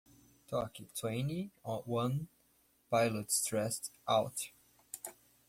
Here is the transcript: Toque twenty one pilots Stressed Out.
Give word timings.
Toque 0.47 0.87
twenty 0.95 1.51
one 1.63 2.27
pilots 2.89 3.35
Stressed 3.35 3.91
Out. 4.09 4.49